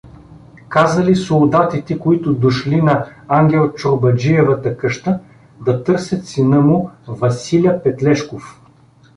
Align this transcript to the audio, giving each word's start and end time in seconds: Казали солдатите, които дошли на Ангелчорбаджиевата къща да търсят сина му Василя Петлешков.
Казали 0.69 1.15
солдатите, 1.15 1.99
които 1.99 2.33
дошли 2.33 2.81
на 2.81 3.05
Ангелчорбаджиевата 3.27 4.77
къща 4.77 5.19
да 5.65 5.83
търсят 5.83 6.25
сина 6.27 6.61
му 6.61 6.89
Василя 7.07 7.83
Петлешков. 7.83 8.61